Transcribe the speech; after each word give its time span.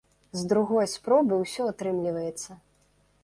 З 0.39 0.45
другой 0.51 0.87
спробы 0.93 1.37
ўсё 1.43 1.67
атрымліваецца. 1.73 2.51